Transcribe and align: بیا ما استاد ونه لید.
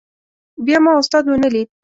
بیا 0.65 0.77
ما 0.85 0.91
استاد 1.01 1.23
ونه 1.27 1.49
لید. 1.53 1.69